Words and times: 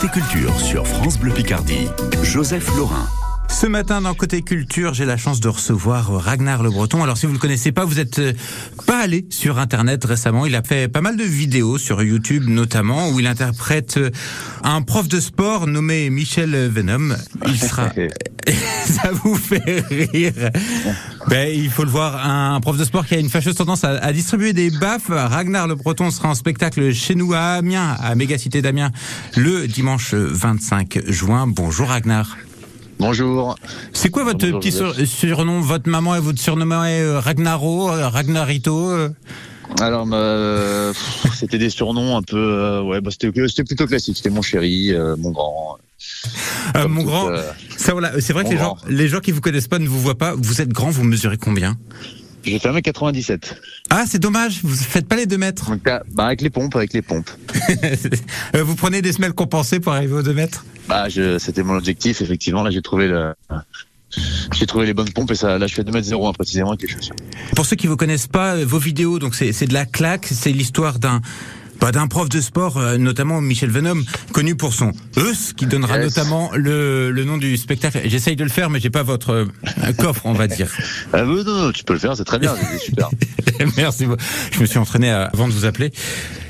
Côté 0.00 0.12
culture 0.12 0.60
sur 0.60 0.86
France 0.86 1.18
Bleu 1.18 1.32
Picardie, 1.32 1.88
Joseph 2.22 2.68
Laurin. 2.76 3.08
Ce 3.60 3.66
matin 3.66 4.00
dans 4.00 4.14
Côté 4.14 4.42
Culture, 4.42 4.94
j'ai 4.94 5.04
la 5.04 5.16
chance 5.16 5.40
de 5.40 5.48
recevoir 5.48 6.12
Ragnar 6.12 6.62
Le 6.62 6.70
Breton. 6.70 7.02
Alors 7.02 7.18
si 7.18 7.26
vous 7.26 7.32
le 7.32 7.40
connaissez 7.40 7.72
pas, 7.72 7.84
vous 7.84 7.98
êtes 7.98 8.20
euh, 8.20 8.32
pas 8.86 9.00
allé 9.00 9.26
sur 9.30 9.58
internet 9.58 10.04
récemment. 10.04 10.46
Il 10.46 10.54
a 10.54 10.62
fait 10.62 10.86
pas 10.86 11.00
mal 11.00 11.16
de 11.16 11.24
vidéos 11.24 11.76
sur 11.76 12.00
YouTube 12.00 12.44
notamment 12.46 13.10
où 13.10 13.18
il 13.18 13.26
interprète 13.26 13.96
euh, 13.96 14.10
un 14.62 14.80
prof 14.82 15.08
de 15.08 15.18
sport 15.18 15.66
nommé 15.66 16.08
Michel 16.08 16.68
Venom. 16.68 17.16
Il 17.48 17.58
sera 17.60 17.90
ça 18.84 19.10
vous 19.10 19.34
fait 19.34 19.84
rire. 19.90 20.50
Ben, 21.26 21.52
il 21.52 21.68
faut 21.68 21.82
le 21.82 21.90
voir, 21.90 22.24
un 22.24 22.60
prof 22.60 22.76
de 22.76 22.84
sport 22.84 23.06
qui 23.06 23.16
a 23.16 23.18
une 23.18 23.28
fâcheuse 23.28 23.56
tendance 23.56 23.82
à, 23.82 23.98
à 23.98 24.12
distribuer 24.12 24.52
des 24.52 24.70
baffes. 24.70 25.08
Ragnar 25.08 25.66
Le 25.66 25.74
Breton 25.74 26.12
sera 26.12 26.28
en 26.28 26.36
spectacle 26.36 26.92
chez 26.94 27.16
nous 27.16 27.32
à 27.34 27.54
Amiens, 27.54 27.96
à 28.00 28.14
Mégacité 28.14 28.62
d'Amiens, 28.62 28.92
le 29.36 29.66
dimanche 29.66 30.14
25 30.14 31.00
juin. 31.08 31.48
Bonjour 31.48 31.88
Ragnar. 31.88 32.36
Bonjour. 32.98 33.56
C'est 33.92 34.10
quoi 34.10 34.24
votre 34.24 34.38
Bonjour, 34.44 34.60
petit 34.60 34.72
sur- 34.72 34.94
surnom 35.06 35.60
Votre 35.60 35.88
maman, 35.88 36.14
elle 36.16 36.20
vous 36.20 36.36
surnommait 36.36 37.00
euh, 37.00 37.20
Ragnaro, 37.20 37.90
euh, 37.92 38.08
Ragnarito 38.08 38.90
euh 38.90 39.08
Alors, 39.80 40.06
euh, 40.12 40.92
pff, 40.92 41.32
c'était 41.34 41.58
des 41.58 41.70
surnoms 41.70 42.16
un 42.16 42.22
peu, 42.22 42.36
euh, 42.36 42.82
ouais, 42.82 43.00
bah, 43.00 43.10
c'était 43.10 43.30
plutôt 43.30 43.86
classique. 43.86 44.16
C'était 44.16 44.30
mon 44.30 44.42
chéri, 44.42 44.92
euh, 44.92 45.14
mon 45.16 45.30
grand. 45.30 45.78
Euh, 46.76 46.86
Mon 46.88 47.02
grand, 47.02 47.28
euh, 47.28 47.42
ça 47.76 47.92
voilà, 47.92 48.12
c'est 48.20 48.32
vrai 48.32 48.44
que 48.44 48.50
les 48.50 48.56
gens, 48.56 48.76
les 48.88 49.08
gens 49.08 49.18
qui 49.20 49.32
vous 49.32 49.40
connaissent 49.40 49.66
pas 49.68 49.78
ne 49.80 49.88
vous 49.88 50.00
voient 50.00 50.18
pas. 50.18 50.34
Vous 50.36 50.60
êtes 50.60 50.68
grand, 50.68 50.90
vous 50.90 51.02
mesurez 51.04 51.36
combien? 51.38 51.76
J'ai 52.44 52.58
fait 52.58 52.68
1m97. 52.70 53.40
Ah, 53.90 54.04
c'est 54.06 54.18
dommage, 54.18 54.60
vous 54.62 54.74
faites 54.74 55.06
pas 55.06 55.16
les 55.16 55.26
deux 55.26 55.36
mètres. 55.38 55.70
Donc, 55.70 55.80
ah, 55.86 56.02
bah, 56.12 56.26
avec 56.26 56.40
les 56.40 56.50
pompes, 56.50 56.74
avec 56.76 56.92
les 56.92 57.02
pompes. 57.02 57.30
Euh, 58.54 58.62
vous 58.64 58.74
prenez 58.76 59.02
des 59.02 59.12
semelles 59.12 59.34
compensées 59.34 59.78
pour 59.80 59.92
arriver 59.92 60.14
aux 60.14 60.22
deux 60.22 60.32
mètres 60.32 60.64
Bah, 60.88 61.08
je- 61.10 61.38
c'était 61.38 61.62
mon 61.62 61.74
objectif, 61.76 62.22
effectivement. 62.22 62.62
Là, 62.62 62.70
j'ai 62.70 62.80
trouvé 62.80 63.06
le, 63.08 63.34
j'ai 64.54 64.66
trouvé 64.66 64.86
les 64.86 64.94
bonnes 64.94 65.10
pompes 65.12 65.30
et 65.30 65.34
ça, 65.34 65.58
là, 65.58 65.66
je 65.66 65.74
fais 65.74 65.82
2m01 65.82 66.32
précisément 66.32 66.70
avec 66.70 66.82
les 66.82 66.88
chaussures. 66.88 67.14
Pour 67.54 67.66
ceux 67.66 67.76
qui 67.76 67.86
vous 67.86 67.96
connaissent 67.96 68.26
pas, 68.26 68.54
euh, 68.56 68.64
vos 68.64 68.78
vidéos, 68.78 69.18
donc 69.18 69.34
c'est 69.34 69.66
de 69.66 69.74
la 69.74 69.84
claque, 69.84 70.26
c'est 70.30 70.52
l'histoire 70.52 70.98
d'un 70.98 71.20
bah, 71.80 71.92
d'un 71.92 72.06
prof 72.06 72.28
de 72.28 72.40
sport, 72.40 72.76
euh, 72.76 72.96
notamment 72.98 73.40
Michel 73.40 73.70
Venom, 73.70 74.02
connu 74.32 74.54
pour 74.56 74.72
son 74.74 74.92
Eus, 75.16 75.52
qui 75.56 75.66
donnera 75.66 75.98
Yes. 75.98 76.16
notamment 76.16 76.50
le, 76.54 77.10
le 77.10 77.24
nom 77.24 77.38
du 77.38 77.56
spectacle. 77.56 78.00
J'essaye 78.04 78.36
de 78.36 78.44
le 78.44 78.50
faire, 78.50 78.70
mais 78.70 78.80
j'ai 78.80 78.90
pas 78.90 79.02
votre 79.02 79.30
euh, 79.30 79.92
coffre, 79.98 80.22
on 80.24 80.32
va 80.32 80.46
dire. 80.46 80.68
Ah, 81.12 81.22
non, 81.22 81.42
non, 81.44 81.72
tu 81.72 81.84
peux 81.84 81.94
le 81.94 81.98
faire, 81.98 82.16
c'est 82.16 82.24
très 82.24 82.38
bien, 82.38 82.54
c'est 82.56 82.78
super. 82.84 83.08
Merci. 83.76 84.06
Je 84.52 84.60
me 84.60 84.66
suis 84.66 84.78
entraîné 84.78 85.10
à- 85.10 85.24
avant 85.32 85.48
de 85.48 85.52
vous 85.52 85.64
appeler. 85.64 85.92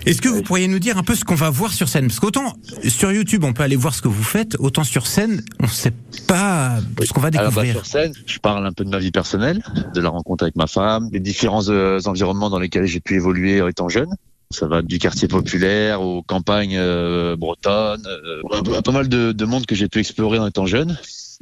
Est-ce 0.07 0.21
que 0.23 0.29
vous 0.29 0.43
pourriez 0.43 0.69
nous 0.69 0.79
dire 0.79 0.97
un 0.99 1.03
peu 1.03 1.15
ce 1.15 1.25
qu'on 1.25 1.35
va 1.35 1.51
voir 1.51 1.73
sur 1.73 1.89
scène? 1.89 2.07
Parce 2.09 2.19
qu'autant 2.21 2.55
sur 2.87 3.13
YouTube, 3.13 3.45
on 3.45 3.53
peut 3.53 3.63
aller 3.63 3.77
voir 3.77 3.95
ce 3.95 4.03
que 4.03 4.09
vous 4.09 4.23
faites, 4.23 4.57
autant 4.59 4.85
sur 4.85 5.07
scène, 5.07 5.43
on 5.61 5.65
ne 5.65 5.71
sait 5.71 5.93
pas 6.27 6.79
ce 7.05 7.13
qu'on 7.13 7.21
va 7.21 7.29
Alors, 7.29 7.53
bah, 7.53 7.63
découvrir. 7.63 7.75
sur 7.75 7.87
scène, 7.87 8.13
je 8.27 8.39
parle 8.39 8.67
un 8.67 8.73
peu 8.73 8.85
de 8.85 8.91
ma 8.91 8.99
vie 8.99 9.11
personnelle, 9.11 9.63
de 9.95 10.01
la 10.01 10.09
rencontre 10.09 10.45
avec 10.45 10.57
ma 10.57 10.67
femme, 10.67 11.09
des 11.11 11.21
différents 11.21 11.69
euh, 11.69 12.01
environnements 12.07 12.51
dans 12.51 12.59
lesquels 12.59 12.87
j'ai 12.87 13.01
pu 13.01 13.15
évoluer 13.17 13.63
étant 13.69 13.89
jeune. 13.89 14.09
Ça 14.51 14.67
va 14.67 14.81
du 14.81 14.99
quartier 14.99 15.29
populaire 15.29 16.01
aux 16.01 16.23
campagnes 16.23 16.79
euh, 16.79 17.37
bretonnes, 17.37 18.07
euh, 18.07 18.81
pas 18.83 18.93
mal 18.93 19.09
de, 19.09 19.33
de 19.33 19.45
monde 19.45 19.67
que 19.67 19.75
j'ai 19.75 19.89
pu 19.89 19.99
explorer 19.99 20.39
en 20.39 20.47
étant 20.47 20.65
jeune. 20.65 20.97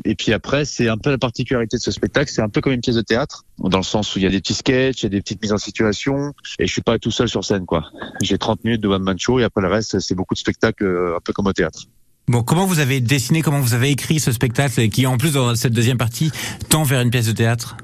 Et 0.05 0.15
puis 0.15 0.33
après, 0.33 0.65
c'est 0.65 0.89
un 0.89 0.99
peu 0.99 1.11
la 1.11 1.19
particularité 1.19 1.77
de 1.77 1.83
ce 1.83 1.91
spectacle, 1.91 2.31
c'est 2.31 2.43
un 2.43 2.49
peu 2.49 2.61
comme 2.61 2.73
une 2.73 2.81
pièce 2.81 2.97
de 2.97 3.03
théâtre, 3.03 3.45
dans 3.59 3.79
le 3.79 3.85
sens 3.85 4.15
où 4.15 4.19
il 4.19 4.23
y 4.23 4.27
a 4.27 4.31
des 4.31 4.41
petits 4.41 4.55
sketchs, 4.55 5.03
il 5.03 5.05
y 5.05 5.07
a 5.07 5.11
des 5.11 5.23
petites 5.23 5.41
mises 5.41 5.53
en 5.53 5.59
situation, 5.59 6.35
et 6.59 6.67
je 6.67 6.73
suis 6.73 6.83
pas 6.83 6.99
tout 6.99 7.11
seul 7.11 7.29
sur 7.29 7.45
scène, 7.45 7.65
quoi. 7.65 7.85
J'ai 8.23 8.37
30 8.37 8.65
minutes 8.65 8.83
de 8.83 8.89
one 8.89 9.03
man 9.03 9.19
show, 9.19 9.39
et 9.39 9.45
après 9.45 9.63
le 9.63 9.69
reste, 9.69 9.99
c'est 10.01 10.15
beaucoup 10.15 10.35
de 10.35 10.39
spectacles, 10.39 10.85
euh, 10.85 11.17
un 11.17 11.21
peu 11.21 11.33
comme 11.33 11.47
au 11.47 11.53
théâtre. 11.53 11.85
Bon, 12.29 12.43
comment 12.43 12.67
vous 12.67 12.81
avez 12.81 13.01
dessiné, 13.01 13.41
comment 13.41 13.61
vous 13.61 13.75
avez 13.75 13.91
écrit 13.91 14.21
ce 14.21 14.33
spectacle 14.33 14.89
qui, 14.89 15.07
en 15.07 15.17
plus, 15.17 15.33
dans 15.35 15.55
cette 15.55 15.73
deuxième 15.73 15.99
partie, 15.99 16.31
tend 16.69 16.83
vers 16.83 17.01
une 17.01 17.11
pièce 17.11 17.27
de 17.27 17.33
théâtre? 17.33 17.77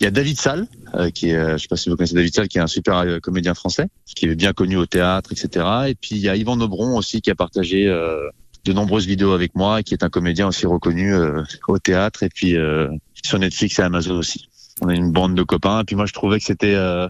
Il 0.00 0.04
y 0.04 0.06
a 0.06 0.10
David 0.10 0.38
Salle, 0.40 0.66
euh, 0.94 1.10
qui 1.10 1.30
est, 1.30 1.36
euh, 1.36 1.56
je 1.56 1.62
sais 1.62 1.68
pas 1.68 1.76
si 1.76 1.88
vous 1.88 1.96
connaissez 1.96 2.14
David 2.14 2.34
Salle, 2.34 2.48
qui 2.48 2.58
est 2.58 2.62
un 2.62 2.66
super 2.66 2.98
euh, 2.98 3.18
comédien 3.20 3.54
français, 3.54 3.86
qui 4.14 4.26
est 4.26 4.34
bien 4.34 4.52
connu 4.52 4.76
au 4.76 4.86
théâtre, 4.86 5.32
etc. 5.32 5.66
Et 5.88 5.94
puis 5.94 6.10
il 6.16 6.18
y 6.18 6.28
a 6.28 6.36
Yvan 6.36 6.56
Nobron 6.56 6.96
aussi, 6.96 7.20
qui 7.20 7.30
a 7.30 7.34
partagé 7.34 7.86
euh, 7.86 8.28
de 8.64 8.72
nombreuses 8.72 9.06
vidéos 9.06 9.32
avec 9.32 9.54
moi, 9.54 9.82
qui 9.82 9.94
est 9.94 10.02
un 10.02 10.08
comédien 10.08 10.48
aussi 10.48 10.66
reconnu 10.66 11.14
au 11.68 11.78
théâtre, 11.78 12.22
et 12.22 12.30
puis 12.30 12.56
sur 13.22 13.38
Netflix 13.38 13.78
et 13.78 13.82
Amazon 13.82 14.16
aussi. 14.16 14.48
On 14.80 14.88
a 14.88 14.94
une 14.94 15.12
bande 15.12 15.34
de 15.34 15.42
copains, 15.42 15.80
et 15.80 15.84
puis 15.84 15.96
moi 15.96 16.06
je 16.06 16.14
trouvais 16.14 16.38
que 16.38 16.44
c'était 16.46 16.74
euh, 16.74 17.06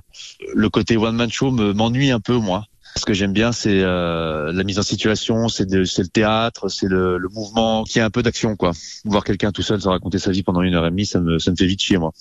le 0.53 0.69
côté 0.69 0.97
one 0.97 1.15
man 1.15 1.31
show 1.31 1.51
me- 1.53 1.73
m'ennuie 1.73 2.11
un 2.11 2.19
peu 2.21 2.37
moi. 2.37 2.65
Ce 2.97 3.05
que 3.05 3.13
j'aime 3.15 3.33
bien, 3.33 3.53
c'est 3.53 3.81
euh, 3.83 4.53
la 4.53 4.63
mise 4.65 4.79
en 4.79 4.83
situation, 4.83 5.49
c'est 5.49 5.69
le 5.71 6.07
théâtre, 6.09 6.69
c'est 6.69 6.87
le, 6.87 7.19
le 7.19 7.29
mouvement, 7.29 7.85
qui 7.85 7.99
a 8.01 8.05
un 8.05 8.11
peu 8.11 8.23
d'action, 8.23 8.55
quoi. 8.57 8.73
Voir 9.05 9.25
quelqu'un 9.25 9.51
tout 9.51 9.63
seul 9.63 9.81
se 9.81 9.89
raconter 9.89 10.19
sa 10.19 10.31
vie 10.31 10.43
pendant 10.43 10.63
une 10.63 10.75
heure 10.75 10.87
et 10.87 10.91
demie, 10.91 11.07
ça 11.07 11.21
me, 11.21 11.39
ça 11.39 11.51
me 11.51 11.57
fait 11.57 11.67
vite 11.67 11.83
chier, 11.83 11.99
moi. 11.99 12.13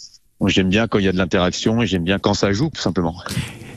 J'aime 0.47 0.69
bien 0.69 0.87
quand 0.87 0.99
il 0.99 1.05
y 1.05 1.07
a 1.07 1.11
de 1.11 1.17
l'interaction 1.17 1.81
et 1.81 1.87
j'aime 1.87 2.03
bien 2.03 2.19
quand 2.19 2.33
ça 2.33 2.51
joue, 2.51 2.69
tout 2.73 2.81
simplement. 2.81 3.15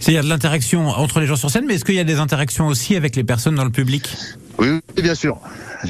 C'est-à-dire 0.00 0.24
de 0.24 0.28
l'interaction 0.28 0.88
entre 0.88 1.20
les 1.20 1.26
gens 1.26 1.36
sur 1.36 1.50
scène, 1.50 1.64
mais 1.66 1.74
est-ce 1.74 1.84
qu'il 1.84 1.94
y 1.94 2.00
a 2.00 2.04
des 2.04 2.18
interactions 2.18 2.66
aussi 2.66 2.96
avec 2.96 3.16
les 3.16 3.24
personnes 3.24 3.54
dans 3.54 3.64
le 3.64 3.70
public? 3.70 4.14
Oui, 4.58 4.68
oui, 4.96 5.02
bien 5.02 5.14
sûr. 5.14 5.38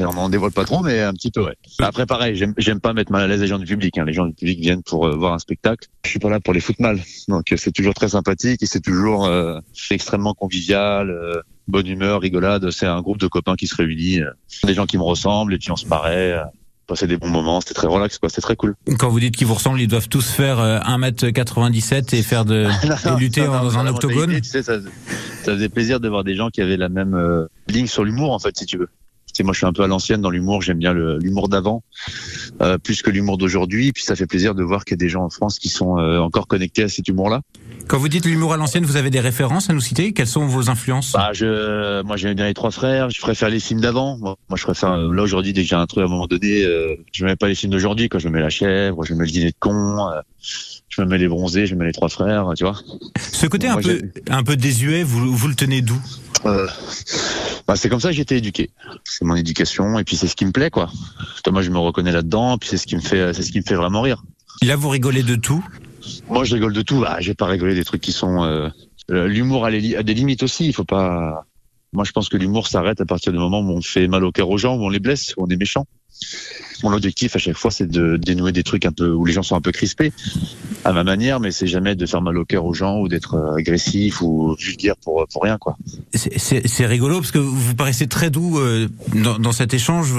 On 0.00 0.28
dévoile 0.28 0.52
pas 0.52 0.64
trop, 0.64 0.82
mais 0.82 1.00
un 1.00 1.12
petit 1.12 1.30
peu, 1.30 1.44
ouais. 1.44 1.54
Après, 1.78 2.06
pareil, 2.06 2.36
j'aime, 2.58 2.80
pas 2.80 2.92
mettre 2.92 3.12
mal 3.12 3.22
à 3.22 3.26
l'aise 3.26 3.40
les 3.40 3.46
gens 3.46 3.58
du 3.58 3.66
public. 3.66 3.96
Hein. 3.98 4.04
Les 4.04 4.12
gens 4.12 4.26
du 4.26 4.34
public 4.34 4.58
viennent 4.58 4.82
pour 4.82 5.06
euh, 5.06 5.16
voir 5.16 5.32
un 5.32 5.38
spectacle. 5.38 5.88
Je 6.04 6.10
suis 6.10 6.18
pas 6.18 6.28
là 6.28 6.40
pour 6.40 6.52
les 6.52 6.60
foutre 6.60 6.82
mal. 6.82 7.00
Donc, 7.28 7.52
euh, 7.52 7.56
c'est 7.56 7.72
toujours 7.72 7.94
très 7.94 8.08
sympathique 8.08 8.62
et 8.62 8.66
c'est 8.66 8.80
toujours 8.80 9.26
euh, 9.26 9.60
extrêmement 9.90 10.34
convivial, 10.34 11.10
euh, 11.10 11.40
bonne 11.68 11.86
humeur, 11.86 12.20
rigolade. 12.20 12.70
C'est 12.70 12.86
un 12.86 13.00
groupe 13.00 13.18
de 13.18 13.28
copains 13.28 13.54
qui 13.54 13.66
se 13.66 13.76
réunit, 13.76 14.20
des 14.64 14.74
gens 14.74 14.86
qui 14.86 14.98
me 14.98 15.04
ressemblent 15.04 15.54
et 15.54 15.58
puis 15.58 15.70
on 15.70 15.76
se 15.76 15.86
paraît. 15.86 16.36
Euh, 16.86 16.92
passer 16.92 17.06
des 17.06 17.16
bons 17.16 17.28
moments. 17.28 17.60
C'était 17.60 17.74
très 17.74 17.86
relax, 17.86 18.18
quoi. 18.18 18.28
C'était 18.28 18.42
très 18.42 18.56
cool. 18.56 18.74
Quand 18.98 19.08
vous 19.08 19.20
dites 19.20 19.36
qu'ils 19.36 19.46
vous 19.46 19.54
ressemblent, 19.54 19.80
ils 19.80 19.88
doivent 19.88 20.08
tous 20.08 20.28
faire 20.30 20.60
euh, 20.60 20.78
1m97 20.80 22.14
et 22.14 22.22
faire 22.22 22.44
de 22.44 22.64
et 23.16 23.20
lutter 23.20 23.42
Non, 23.42 23.62
dans 23.62 23.78
un 23.78 23.86
octogone 23.86 24.18
mentalité, 24.18 24.40
Tu 24.42 24.50
sais, 24.50 24.62
ça, 24.62 24.80
ça 25.42 25.52
faisait 25.54 25.68
plaisir 25.68 26.00
de 26.00 26.08
voir 26.08 26.24
des 26.24 26.34
gens 26.34 26.50
qui 26.50 26.62
avaient 26.62 26.76
la 26.76 26.88
même 26.88 27.14
euh, 27.14 27.46
ligne 27.68 27.86
sur 27.86 28.04
l'humour, 28.04 28.32
en 28.32 28.38
fait, 28.38 28.56
si 28.56 28.66
tu 28.66 28.78
veux. 28.78 28.88
Sais, 29.36 29.42
moi, 29.42 29.52
je 29.52 29.58
suis 29.58 29.66
un 29.66 29.72
peu 29.74 29.82
à 29.82 29.86
l'ancienne 29.86 30.22
dans 30.22 30.30
l'humour. 30.30 30.62
J'aime 30.62 30.78
bien 30.78 30.94
l'humour 30.94 31.50
d'avant, 31.50 31.82
euh, 32.62 32.78
plus 32.78 33.02
que 33.02 33.10
l'humour 33.10 33.36
d'aujourd'hui. 33.36 33.92
Puis 33.92 34.02
ça 34.02 34.16
fait 34.16 34.26
plaisir 34.26 34.54
de 34.54 34.62
voir 34.62 34.86
qu'il 34.86 34.94
y 34.94 34.98
a 34.98 35.04
des 35.04 35.10
gens 35.10 35.24
en 35.24 35.28
France 35.28 35.58
qui 35.58 35.68
sont 35.68 35.98
euh, 35.98 36.20
encore 36.20 36.46
connectés 36.46 36.84
à 36.84 36.88
cet 36.88 37.06
humour-là. 37.08 37.42
Quand 37.86 37.98
vous 37.98 38.08
dites 38.08 38.24
l'humour 38.24 38.54
à 38.54 38.56
l'ancienne, 38.56 38.86
vous 38.86 38.96
avez 38.96 39.10
des 39.10 39.20
références 39.20 39.68
à 39.68 39.74
nous 39.74 39.80
citer? 39.82 40.14
Quelles 40.14 40.26
sont 40.26 40.46
vos 40.46 40.70
influences? 40.70 41.12
Bah, 41.12 41.32
je, 41.34 42.02
moi, 42.02 42.16
j'aime 42.16 42.32
bien 42.32 42.46
les 42.46 42.54
trois 42.54 42.70
frères. 42.70 43.10
Je 43.10 43.20
préfère 43.20 43.50
les 43.50 43.60
films 43.60 43.82
d'avant. 43.82 44.16
Moi, 44.16 44.36
moi, 44.48 44.56
je 44.56 44.62
préfère 44.62 44.92
euh, 44.92 45.14
là 45.14 45.22
aujourd'hui 45.22 45.52
dès 45.52 45.62
que 45.64 45.68
j'ai 45.68 45.76
un 45.76 45.86
truc 45.86 46.02
à 46.02 46.06
un 46.06 46.10
moment 46.10 46.26
donné, 46.26 46.64
euh, 46.64 46.96
je 47.12 47.26
mets 47.26 47.36
pas 47.36 47.48
les 47.48 47.54
films 47.54 47.72
d'aujourd'hui. 47.72 48.08
Quand 48.08 48.18
je 48.18 48.28
me 48.28 48.32
mets 48.32 48.40
la 48.40 48.48
chèvre, 48.48 49.04
je 49.04 49.12
me 49.12 49.18
mets 49.18 49.26
le 49.26 49.30
dîner 49.32 49.50
de 49.50 49.56
con, 49.60 49.98
je 50.88 51.02
me 51.02 51.06
mets 51.06 51.18
les 51.18 51.28
bronzés, 51.28 51.66
je 51.66 51.74
me 51.74 51.80
mets 51.80 51.86
les 51.86 51.92
trois 51.92 52.08
frères. 52.08 52.52
Tu 52.56 52.64
vois. 52.64 52.80
Ce 53.18 53.46
côté 53.46 53.66
un 53.66 53.74
moi, 53.74 53.82
peu 53.82 54.00
un 54.30 54.42
peu 54.42 54.56
désuet, 54.56 55.02
vous 55.02 55.36
vous 55.36 55.48
le 55.48 55.54
tenez 55.54 55.82
d'où? 55.82 56.00
Euh, 56.44 56.66
bah, 57.66 57.76
c'est 57.76 57.88
comme 57.88 58.00
ça 58.00 58.08
que 58.08 58.14
j'ai 58.14 58.22
été 58.22 58.36
éduqué. 58.36 58.70
C'est 59.04 59.24
mon 59.24 59.34
éducation 59.34 59.98
et 59.98 60.04
puis 60.04 60.16
c'est 60.16 60.28
ce 60.28 60.36
qui 60.36 60.44
me 60.44 60.52
plaît 60.52 60.70
quoi. 60.70 60.90
Moi 61.50 61.62
je 61.62 61.70
me 61.70 61.78
reconnais 61.78 62.12
là-dedans 62.12 62.58
puis 62.58 62.68
c'est 62.68 62.76
ce 62.76 62.86
qui 62.86 62.96
me 62.96 63.00
fait 63.00 63.32
c'est 63.32 63.42
ce 63.42 63.52
qui 63.52 63.58
me 63.58 63.64
fait 63.64 63.74
vraiment 63.74 64.00
rire. 64.02 64.22
Là, 64.62 64.74
vous 64.76 64.88
rigolez 64.88 65.22
de 65.22 65.34
tout? 65.36 65.64
Moi 66.28 66.44
je 66.44 66.54
rigole 66.54 66.72
de 66.72 66.82
tout. 66.82 67.00
Bah, 67.00 67.16
j'ai 67.20 67.34
pas 67.34 67.46
rigolé 67.46 67.74
des 67.74 67.84
trucs 67.84 68.00
qui 68.00 68.12
sont 68.12 68.44
euh, 68.44 68.68
euh, 69.10 69.26
l'humour 69.28 69.64
a, 69.66 69.70
li- 69.70 69.96
a 69.96 70.02
des 70.02 70.14
limites 70.14 70.42
aussi. 70.42 70.66
Il 70.66 70.72
faut 70.72 70.84
pas. 70.84 71.44
Moi 71.92 72.04
je 72.04 72.12
pense 72.12 72.28
que 72.28 72.36
l'humour 72.36 72.66
s'arrête 72.68 73.00
à 73.00 73.06
partir 73.06 73.32
du 73.32 73.38
moment 73.38 73.60
où 73.60 73.70
on 73.70 73.80
fait 73.82 74.08
mal 74.08 74.24
au 74.24 74.32
cœur 74.32 74.48
aux 74.50 74.58
gens, 74.58 74.76
où 74.76 74.84
on 74.84 74.88
les 74.88 74.98
blesse, 75.00 75.34
où 75.36 75.44
on 75.44 75.48
est 75.48 75.56
méchant. 75.56 75.86
Mon 76.82 76.92
objectif 76.92 77.34
à 77.36 77.38
chaque 77.38 77.56
fois 77.56 77.70
c'est 77.70 77.86
de 77.86 78.16
dénouer 78.16 78.52
des 78.52 78.62
trucs 78.62 78.84
un 78.86 78.92
peu 78.92 79.10
où 79.10 79.24
les 79.24 79.32
gens 79.32 79.42
sont 79.42 79.56
un 79.56 79.60
peu 79.60 79.72
crispés 79.72 80.12
à 80.84 80.92
ma 80.92 81.04
manière, 81.04 81.40
mais 81.40 81.50
c'est 81.50 81.66
jamais 81.66 81.94
de 81.96 82.06
faire 82.06 82.22
mal 82.22 82.36
au 82.38 82.44
cœur 82.44 82.64
aux 82.64 82.74
gens 82.74 82.98
ou 82.98 83.08
d'être 83.08 83.34
euh, 83.34 83.56
agressif 83.56 84.20
ou 84.22 84.54
vulgaire 84.58 84.94
pour 85.02 85.26
pour 85.32 85.42
rien 85.42 85.58
quoi. 85.58 85.76
C'est- 86.14 86.86
rigolo 86.86 87.18
parce 87.20 87.32
que 87.32 87.38
vous 87.38 87.74
paraissez 87.74 88.06
très 88.06 88.30
doux 88.30 88.58
euh, 88.58 88.88
dans, 89.14 89.38
dans 89.38 89.52
cet 89.52 89.74
échange, 89.74 90.12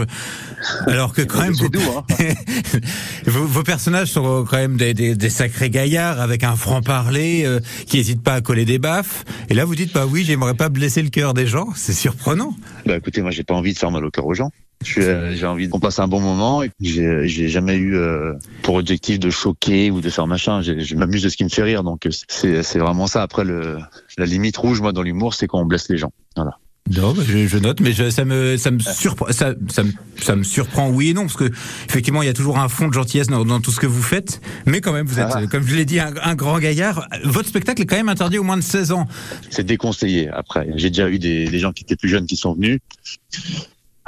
alors 0.87 1.13
que 1.13 1.21
quand 1.21 1.39
même 1.41 1.53
C'est 1.55 1.63
vos, 1.63 1.69
doux, 1.69 1.79
hein. 1.95 2.03
vos, 3.25 3.45
vos 3.45 3.63
personnages 3.63 4.11
sont 4.11 4.45
quand 4.49 4.57
même 4.57 4.75
des, 4.77 4.93
des, 4.93 5.15
des 5.15 5.29
sacrés 5.29 5.69
gaillards 5.69 6.19
avec 6.19 6.43
un 6.43 6.55
franc 6.55 6.81
parler 6.81 7.43
euh, 7.45 7.59
qui 7.87 7.97
n'hésite 7.97 8.21
pas 8.21 8.33
à 8.33 8.41
coller 8.41 8.65
des 8.65 8.79
baffes. 8.79 9.23
Et 9.49 9.53
là, 9.53 9.65
vous 9.65 9.75
dites 9.75 9.93
bah 9.93 10.05
oui, 10.09 10.23
j'aimerais 10.25 10.53
pas 10.55 10.69
blesser 10.69 11.01
le 11.01 11.09
cœur 11.09 11.33
des 11.33 11.47
gens. 11.47 11.67
C'est 11.75 11.93
surprenant. 11.93 12.55
Bah 12.85 12.97
écoutez, 12.97 13.21
moi 13.21 13.31
j'ai 13.31 13.43
pas 13.43 13.53
envie 13.53 13.73
de 13.73 13.77
faire 13.79 13.91
mal 13.91 14.03
au 14.05 14.11
cœur 14.11 14.25
aux 14.25 14.33
gens. 14.33 14.51
Euh, 14.99 15.33
J'ai 15.35 15.47
envie 15.47 15.69
qu'on 15.69 15.79
passe 15.79 15.97
un 15.97 16.07
bon 16.07 16.19
moment 16.19 16.46
et 16.63 16.71
j'ai 16.81 17.27
j'ai 17.27 17.47
jamais 17.49 17.75
eu 17.75 17.95
euh, 17.95 18.33
pour 18.63 18.75
objectif 18.75 19.19
de 19.19 19.29
choquer 19.29 19.91
ou 19.91 20.01
de 20.01 20.09
faire 20.09 20.27
machin. 20.27 20.61
J'ai- 20.61 20.79
Je 20.81 20.95
m'amuse 20.95 21.23
de 21.23 21.29
ce 21.29 21.37
qui 21.37 21.43
me 21.43 21.49
fait 21.49 21.63
rire, 21.63 21.83
donc 21.83 22.07
c'est 22.27 22.63
c'est 22.63 22.79
vraiment 22.79 23.07
ça. 23.07 23.21
Après 23.21 23.43
le 23.43 23.77
la 24.17 24.25
limite 24.25 24.57
rouge, 24.57 24.81
moi 24.81 24.91
dans 24.93 25.01
l'humour, 25.03 25.33
c'est 25.33 25.47
quand 25.47 25.59
on 25.59 25.65
blesse 25.65 25.89
les 25.89 25.97
gens. 25.97 26.11
Voilà. 26.35 26.57
Non, 26.95 27.13
je, 27.15 27.47
je 27.47 27.57
note, 27.57 27.81
mais 27.81 27.91
je, 27.91 28.09
ça 28.09 28.23
me 28.23 28.55
ça 28.55 28.71
me 28.71 28.79
surprend 28.79 29.25
ça, 29.31 29.53
ça, 29.69 29.83
me, 29.83 29.91
ça 30.21 30.37
me 30.37 30.43
surprend 30.43 30.89
oui 30.89 31.09
et 31.09 31.13
non 31.13 31.23
parce 31.23 31.35
que 31.35 31.51
effectivement 31.89 32.21
il 32.21 32.27
y 32.27 32.29
a 32.29 32.33
toujours 32.33 32.59
un 32.59 32.69
fond 32.69 32.87
de 32.87 32.93
gentillesse 32.93 33.27
dans, 33.27 33.43
dans 33.43 33.59
tout 33.59 33.71
ce 33.71 33.81
que 33.81 33.87
vous 33.87 34.01
faites, 34.01 34.39
mais 34.65 34.79
quand 34.79 34.93
même 34.93 35.05
vous 35.05 35.19
êtes 35.19 35.27
Ah. 35.33 35.41
comme 35.47 35.67
je 35.67 35.75
l'ai 35.75 35.83
dit 35.83 35.99
un, 35.99 36.13
un 36.23 36.35
grand 36.35 36.59
gaillard. 36.59 37.05
Votre 37.25 37.49
spectacle 37.49 37.81
est 37.81 37.85
quand 37.85 37.97
même 37.97 38.07
interdit 38.07 38.37
au 38.37 38.43
moins 38.43 38.55
de 38.55 38.61
16 38.61 38.93
ans. 38.93 39.05
C'est 39.49 39.65
déconseillé. 39.65 40.29
Après, 40.29 40.69
j'ai 40.77 40.89
déjà 40.89 41.09
eu 41.09 41.19
des, 41.19 41.49
des 41.49 41.59
gens 41.59 41.73
qui 41.73 41.83
étaient 41.83 41.97
plus 41.97 42.07
jeunes 42.07 42.25
qui 42.25 42.37
sont 42.37 42.53
venus. 42.53 42.79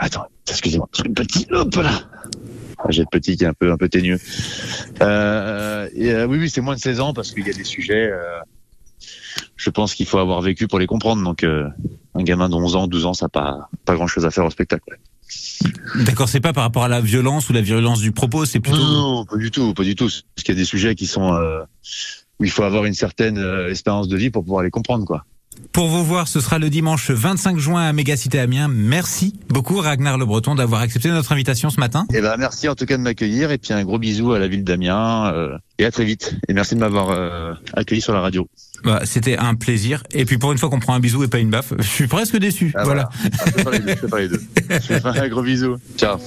Attends, 0.02 0.28
excusez-moi, 0.48 0.88
le 1.06 1.14
petit, 1.14 1.46
hop 1.52 1.76
là. 1.76 1.92
Ah, 2.78 2.86
J'ai 2.90 3.02
le 3.02 3.08
petit 3.12 3.36
qui 3.36 3.44
est 3.44 3.48
un 3.48 3.54
peu 3.54 3.72
un 3.72 3.78
peu 3.78 3.90
ténueux. 3.90 4.18
Euh, 5.02 5.90
et, 5.94 6.12
euh, 6.12 6.26
oui, 6.26 6.38
oui, 6.40 6.50
c'est 6.50 6.62
moins 6.62 6.76
de 6.76 6.80
16 6.80 7.02
ans 7.02 7.14
parce 7.14 7.32
qu'il 7.32 7.46
y 7.46 7.50
a 7.50 7.54
des 7.54 7.66
sujets. 7.66 8.10
euh, 8.10 8.40
je 9.58 9.70
pense 9.70 9.94
qu'il 9.94 10.06
faut 10.06 10.18
avoir 10.20 10.42
vécu 10.42 10.68
pour 10.68 10.80
les 10.80 10.88
comprendre. 10.88 11.22
Donc, 11.24 11.44
euh, 11.44 11.68
un 12.16 12.24
gamin 12.24 12.48
de 12.48 12.56
11 12.56 12.76
ans, 12.78 12.88
12 12.88 13.06
ans, 13.06 13.14
ça 13.14 13.26
n'a 13.26 13.30
pas 13.30 13.70
pas 13.84 13.96
grand 13.96 14.08
chose 14.08 14.26
à 14.26 14.32
faire 14.32 14.46
au 14.46 14.50
spectacle. 14.50 14.98
D'accord, 16.06 16.30
c'est 16.30 16.40
pas 16.40 16.54
par 16.54 16.64
rapport 16.64 16.86
à 16.86 16.88
la 16.88 17.02
violence 17.02 17.50
ou 17.50 17.54
la 17.54 17.62
violence 17.62 18.00
du 18.00 18.14
propos, 18.14 18.46
c'est 18.46 18.62
plutôt. 18.62 18.78
Non, 18.78 19.16
non, 19.18 19.26
pas 19.26 19.36
du 19.38 19.52
tout, 19.52 19.74
pas 19.74 19.84
du 19.84 19.96
tout. 19.96 20.06
Parce 20.08 20.44
qu'il 20.44 20.56
y 20.56 20.58
a 20.58 20.62
des 20.62 20.66
sujets 20.66 20.96
qui 20.96 21.06
sont 21.06 21.34
euh, 21.34 21.62
où 22.40 22.46
il 22.46 22.52
faut 22.52 22.64
avoir 22.64 22.86
une 22.86 22.94
certaine 22.94 23.38
euh, 23.38 23.70
expérience 23.70 24.08
de 24.08 24.16
vie 24.16 24.30
pour 24.30 24.44
pouvoir 24.44 24.64
les 24.64 24.72
comprendre, 24.72 25.06
quoi. 25.06 25.26
Pour 25.80 25.88
vous 25.88 26.04
voir, 26.04 26.28
ce 26.28 26.42
sera 26.42 26.60
le 26.60 26.70
dimanche 26.70 27.10
25 27.10 27.58
juin 27.58 27.84
à 27.84 27.94
Mégacité 27.94 28.38
Amiens. 28.38 28.68
Merci 28.68 29.34
beaucoup 29.48 29.78
Ragnar 29.78 30.18
Le 30.18 30.26
Breton 30.26 30.54
d'avoir 30.54 30.82
accepté 30.82 31.08
notre 31.08 31.32
invitation 31.32 31.70
ce 31.70 31.80
matin. 31.80 32.06
Et 32.14 32.20
ben 32.20 32.36
merci 32.38 32.68
en 32.68 32.76
tout 32.76 32.86
cas 32.86 32.98
de 32.98 33.02
m'accueillir 33.02 33.50
et 33.52 33.58
puis 33.58 33.72
un 33.72 33.86
gros 33.86 33.98
bisou 33.98 34.34
à 34.34 34.40
la 34.40 34.50
ville 34.50 34.66
d'Amiens 34.66 35.32
euh, 35.34 35.58
et 35.78 35.86
à 35.86 35.92
très 35.92 36.04
vite. 36.04 36.36
Et 36.50 36.54
merci 36.54 36.76
de 36.76 36.82
m'avoir 36.82 37.12
euh, 37.12 37.54
accueilli 37.72 38.02
sur 38.02 38.12
la 38.12 38.20
radio. 38.20 38.50
Bah, 38.84 39.04
C'était 39.06 39.38
un 39.38 39.56
plaisir. 39.56 40.04
Et 40.12 40.26
puis 40.26 40.38
pour 40.38 40.52
une 40.52 40.58
fois 40.58 40.70
qu'on 40.70 40.82
prend 40.82 40.96
un 40.96 41.00
bisou 41.00 41.24
et 41.24 41.30
pas 41.30 41.40
une 41.40 41.50
baffe, 41.50 41.72
je 41.78 41.88
suis 41.88 42.08
presque 42.08 42.36
déçu. 42.36 42.74
Ah, 42.76 42.84
voilà. 42.84 43.08
Ah, 43.14 43.30
je 43.46 43.52
fais 43.54 43.64
pas 43.64 43.72
les 43.72 43.80
deux. 43.80 43.88
Je 43.88 43.96
fais 43.96 44.08
pas 44.10 44.20
les 44.20 44.28
deux. 44.28 44.42
Je 44.70 44.80
fais 44.80 45.06
un 45.08 45.30
gros 45.30 45.44
bisou. 45.44 45.78
Ciao. 45.96 46.20